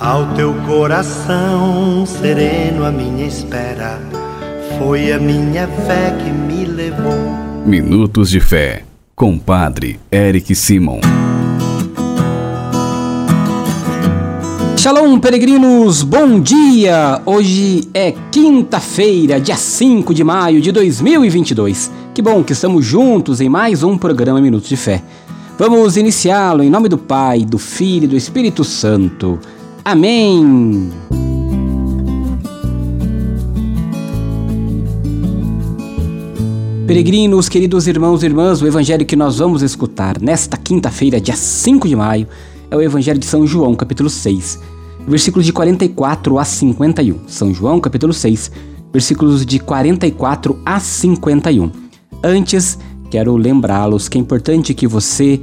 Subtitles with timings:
[0.00, 4.00] Ao teu coração sereno, a minha espera
[4.76, 7.14] foi a minha fé que me levou.
[7.64, 8.82] Minutos de Fé,
[9.14, 10.98] com Padre Eric Simon.
[14.76, 17.22] Shalom, peregrinos, bom dia!
[17.24, 21.92] Hoje é quinta-feira, dia 5 de maio de 2022.
[22.12, 25.00] Que bom que estamos juntos em mais um programa Minutos de Fé.
[25.56, 29.38] Vamos iniciá-lo em nome do Pai, do Filho e do Espírito Santo.
[29.86, 30.90] Amém.
[36.86, 41.86] Peregrinos, queridos irmãos e irmãs, o evangelho que nós vamos escutar nesta quinta-feira, dia 5
[41.86, 42.26] de maio,
[42.70, 44.58] é o evangelho de São João, capítulo 6,
[45.06, 47.28] versículos de 44 a 51.
[47.28, 48.50] São João, capítulo 6,
[48.90, 51.70] versículos de 44 a 51.
[52.22, 52.78] Antes,
[53.10, 55.38] quero lembrá-los que é importante que você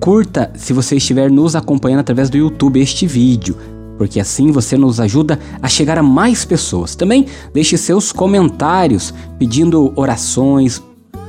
[0.00, 3.56] curta, se você estiver nos acompanhando através do YouTube, este vídeo
[3.96, 6.94] porque assim você nos ajuda a chegar a mais pessoas.
[6.94, 10.82] Também deixe seus comentários pedindo orações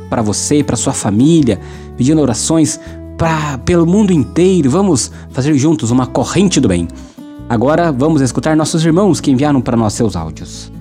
[0.10, 1.60] para você, para sua família,
[1.96, 2.80] pedindo orações
[3.18, 4.70] para pelo mundo inteiro.
[4.70, 6.88] Vamos fazer juntos uma corrente do bem.
[7.50, 10.72] Agora vamos escutar nossos irmãos que enviaram para nós seus áudios.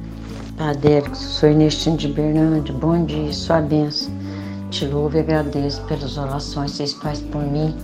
[0.57, 2.73] Padre sou Ernestinho de Bernardo.
[2.73, 4.11] Bom dia, sua bênção.
[4.71, 7.75] Te louvo e agradeço pelas orações que vocês fazem por mim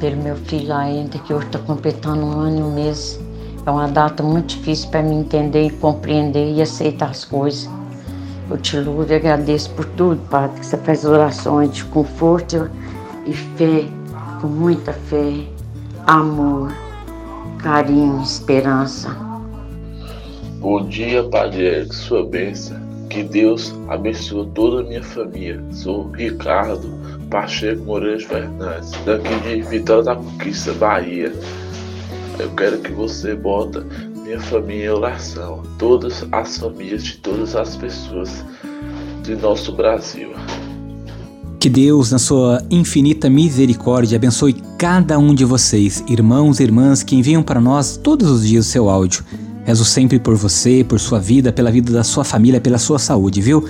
[0.00, 3.20] pelo meu filho ainda, que hoje está completando um ano e um mês.
[3.66, 7.68] É uma data muito difícil para me entender e compreender e aceitar as coisas.
[8.50, 12.70] Eu te louvo e agradeço por tudo, Padre, que você faz orações de conforto
[13.26, 13.84] e fé,
[14.40, 15.32] com muita fé,
[16.06, 16.70] amor,
[17.58, 19.16] carinho, esperança.
[20.60, 22.76] Bom dia, Padre Eric, sua bênção.
[23.08, 25.62] Que Deus abençoe toda a minha família.
[25.70, 26.90] Sou Ricardo
[27.24, 31.32] Pacheco Moreira Fernandes, daqui de Vitória da Conquista, Bahia.
[32.38, 33.86] Eu quero que você bota
[34.24, 38.44] minha família em oração, todas as famílias de todas as pessoas
[39.22, 40.30] de nosso Brasil.
[41.60, 47.16] Que Deus, na sua infinita misericórdia, abençoe cada um de vocês, irmãos e irmãs que
[47.16, 49.24] enviam para nós todos os dias o seu áudio.
[49.64, 53.40] Rezo sempre por você, por sua vida, pela vida da sua família, pela sua saúde,
[53.40, 53.64] viu?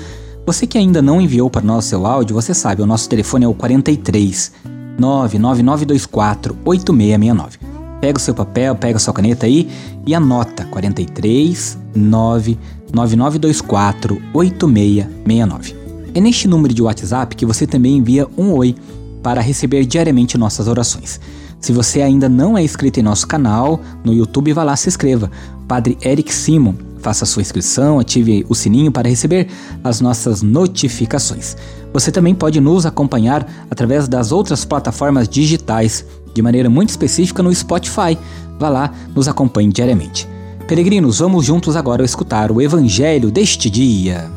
[0.47, 3.49] Você que ainda não enviou para nós seu áudio, você sabe, o nosso telefone é
[3.49, 4.53] o 43
[4.99, 7.59] 99924 8669.
[7.99, 9.71] Pega o seu papel, pega a sua caneta aí
[10.06, 15.77] e anota 43 99924 8669.
[16.15, 18.76] É neste número de WhatsApp que você também envia um oi
[19.22, 21.19] para receber diariamente nossas orações.
[21.59, 25.31] Se você ainda não é inscrito em nosso canal no YouTube, vá lá se inscreva.
[25.66, 29.48] Padre Eric Simon Faça sua inscrição, ative o sininho para receber
[29.84, 31.54] as nossas notificações.
[31.92, 37.54] Você também pode nos acompanhar através das outras plataformas digitais, de maneira muito específica no
[37.54, 38.16] Spotify.
[38.59, 40.26] Vá lá, nos acompanhe diariamente.
[40.66, 44.31] Peregrinos, vamos juntos agora escutar o Evangelho deste dia.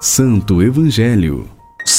[0.00, 1.55] Santo Evangelho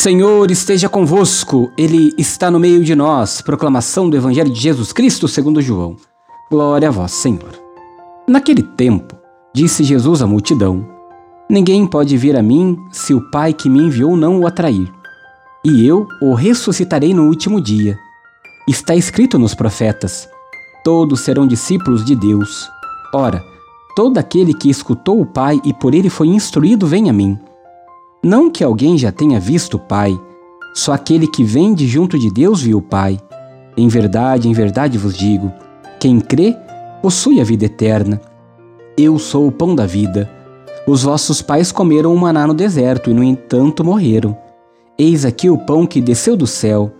[0.08, 3.42] Senhor esteja convosco, Ele está no meio de nós.
[3.42, 5.98] Proclamação do Evangelho de Jesus Cristo segundo João.
[6.50, 7.52] Glória a vós, Senhor.
[8.26, 9.18] Naquele tempo,
[9.54, 10.88] disse Jesus à multidão:
[11.50, 14.90] Ninguém pode vir a mim se o Pai que me enviou não o atrair.
[15.66, 18.00] E eu o ressuscitarei no último dia.
[18.66, 20.26] Está escrito nos profetas:
[20.86, 22.70] Todos serão discípulos de Deus.
[23.14, 23.44] Ora,
[23.94, 27.38] todo aquele que escutou o Pai e por ele foi instruído vem a mim.
[28.28, 30.20] Não que alguém já tenha visto o Pai,
[30.74, 33.18] só aquele que vem de junto de Deus viu o Pai.
[33.78, 35.50] Em verdade, em verdade vos digo:
[35.98, 36.54] quem crê
[37.02, 38.20] possui a vida eterna.
[38.98, 40.30] Eu sou o pão da vida.
[40.86, 44.38] Os vossos pais comeram o maná no deserto e, no entanto, morreram.
[45.00, 46.92] Eis aqui o pão que desceu do céu.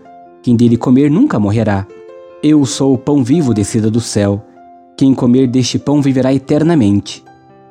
[0.42, 1.86] Quem dele comer nunca morrerá.
[2.42, 4.42] Eu sou o pão vivo descido do céu.
[4.96, 7.22] Quem comer deste pão viverá eternamente.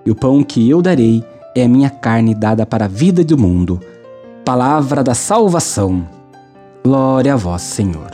[0.05, 1.23] E o pão que eu darei
[1.59, 3.79] é a minha carne dada para a vida do mundo.
[4.45, 6.07] Palavra da salvação.
[6.83, 8.11] Glória a vós, Senhor.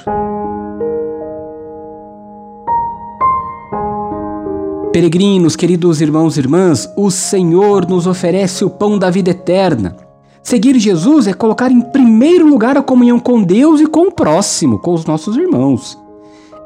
[4.94, 9.98] Peregrinos, queridos irmãos e irmãs, o Senhor nos oferece o pão da vida eterna.
[10.42, 14.80] Seguir Jesus é colocar em primeiro lugar a comunhão com Deus e com o próximo,
[14.80, 15.98] com os nossos irmãos.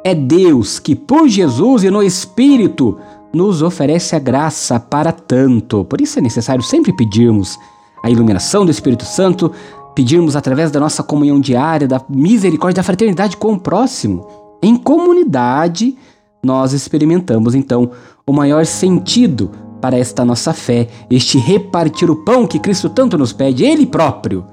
[0.04, 2.98] É Deus que, por Jesus e no Espírito,
[3.38, 5.86] nos oferece a graça para tanto.
[5.86, 7.58] Por isso é necessário sempre pedirmos
[8.04, 9.52] a iluminação do Espírito Santo,
[9.96, 14.28] pedirmos através da nossa comunhão diária, da misericórdia, da fraternidade com o próximo.
[14.62, 15.96] Em comunidade,
[16.44, 17.92] nós experimentamos então
[18.26, 23.32] o maior sentido para esta nossa fé, este repartir o pão que Cristo tanto nos
[23.32, 24.44] pede, Ele próprio,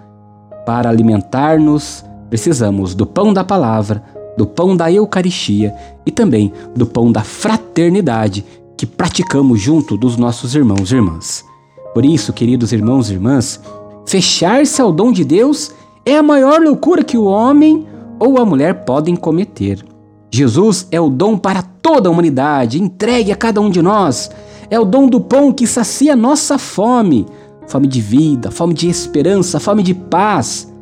[0.67, 2.05] para alimentar-nos
[2.35, 4.03] Precisamos do pão da palavra,
[4.37, 5.73] do pão da Eucaristia
[6.05, 8.45] e também do pão da fraternidade
[8.77, 11.45] que praticamos junto dos nossos irmãos e irmãs.
[11.93, 13.61] Por isso, queridos irmãos e irmãs,
[14.07, 15.73] fechar-se ao dom de Deus
[16.05, 17.87] é a maior loucura que o homem
[18.19, 19.85] ou a mulher podem cometer.
[20.31, 24.31] Jesus é o dom para toda a humanidade, entregue a cada um de nós.
[24.69, 27.27] É o dom do pão que sacia nossa fome,
[27.69, 30.73] fome de vida, fome de esperança, fome de paz.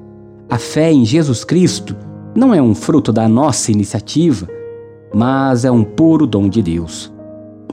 [0.48, 1.94] A fé em Jesus Cristo
[2.34, 4.48] não é um fruto da nossa iniciativa,
[5.14, 7.11] mas é um puro dom de Deus.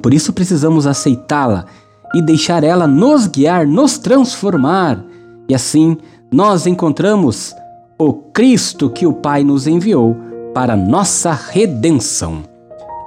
[0.01, 1.65] Por isso precisamos aceitá-la
[2.13, 5.03] e deixar ela nos guiar, nos transformar.
[5.47, 5.97] E assim
[6.31, 7.53] nós encontramos
[7.97, 10.15] o Cristo que o Pai nos enviou
[10.53, 12.43] para nossa redenção.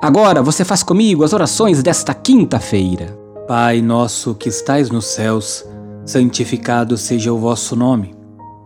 [0.03, 3.17] Agora você faz comigo as orações desta quinta-feira.
[3.47, 5.65] Pai nosso que estais nos céus,
[6.05, 8.15] santificado seja o vosso nome.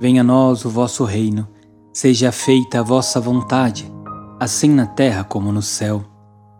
[0.01, 1.47] Venha a nós o vosso reino.
[1.93, 3.91] Seja feita a vossa vontade,
[4.39, 6.05] assim na terra como no céu.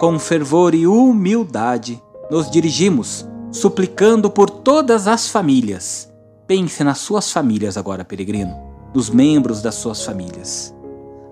[0.00, 6.12] com fervor e humildade, nos dirigimos, suplicando por todas as famílias.
[6.48, 8.52] Pense nas suas famílias agora, peregrino,
[8.92, 10.74] nos membros das suas famílias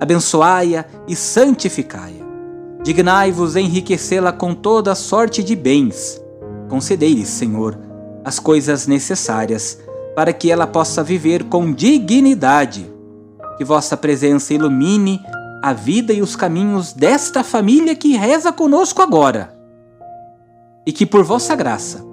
[0.00, 2.26] abençoai-a e santificai-a.
[2.82, 6.22] Dignai-vos enriquecê-la com toda sorte de bens.
[6.68, 7.78] Concedei-lhe, Senhor,
[8.24, 9.78] as coisas necessárias
[10.14, 12.90] para que ela possa viver com dignidade.
[13.56, 15.20] Que vossa presença ilumine
[15.62, 19.56] a vida e os caminhos desta família que reza conosco agora.
[20.86, 22.04] E que por vossa graça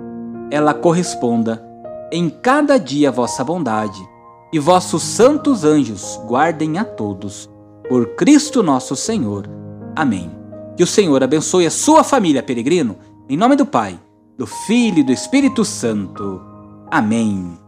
[0.52, 1.64] ela corresponda
[2.12, 4.00] em cada dia a vossa bondade,
[4.54, 7.50] e vossos santos anjos guardem a todos
[7.90, 9.50] por Cristo nosso Senhor.
[9.96, 10.32] Amém.
[10.78, 12.96] Que o Senhor abençoe a sua família, peregrino,
[13.28, 14.00] em nome do Pai,
[14.38, 16.42] do Filho e do Espírito Santo.
[16.90, 17.65] Amém.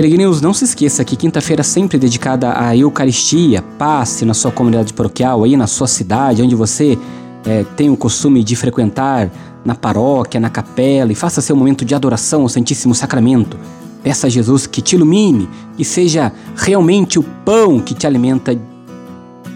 [0.00, 3.60] Peregrinos, não se esqueça que quinta-feira é sempre dedicada à Eucaristia.
[3.60, 6.98] Passe na sua comunidade paroquial, aí na sua cidade, onde você
[7.44, 9.30] é, tem o costume de frequentar,
[9.62, 13.58] na paróquia, na capela, e faça seu momento de adoração ao Santíssimo Sacramento.
[14.02, 18.58] Peça a Jesus que te ilumine, que seja realmente o pão que te alimenta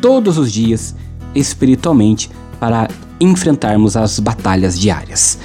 [0.02, 0.94] todos os dias
[1.34, 2.30] espiritualmente
[2.60, 2.88] para
[3.18, 5.38] enfrentarmos as batalhas diárias.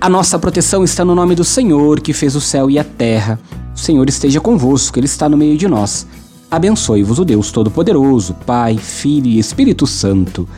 [0.00, 3.38] A nossa proteção está no nome do Senhor que fez o céu e a terra.
[3.74, 6.06] O Senhor esteja convosco, Ele está no meio de nós.
[6.50, 10.48] Abençoe-vos o Deus Todo-Poderoso, Pai, Filho e Espírito Santo.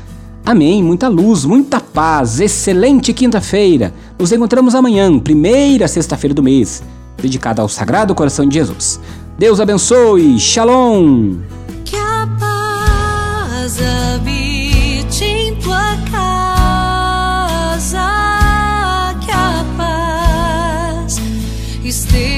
[0.44, 0.82] Amém.
[0.82, 2.40] Muita luz, muita paz.
[2.40, 3.94] Excelente quinta-feira.
[4.18, 6.82] Nos encontramos amanhã, primeira sexta-feira do mês
[7.24, 9.00] dedicada ao Sagrado Coração de Jesus.
[9.38, 11.36] Deus abençoe, Shalom!
[11.84, 17.98] Que a paz habite em tua casa,
[19.24, 21.20] que a paz
[21.84, 22.33] esteja